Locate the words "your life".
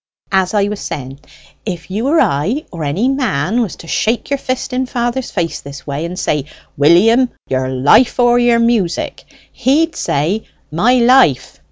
7.47-8.19